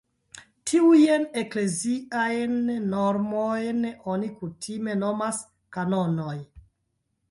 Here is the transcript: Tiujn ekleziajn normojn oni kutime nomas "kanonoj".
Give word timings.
Tiujn 0.69 1.25
ekleziajn 1.41 2.57
normojn 2.95 3.87
oni 4.17 4.35
kutime 4.43 5.01
nomas 5.07 5.47
"kanonoj". 5.77 6.37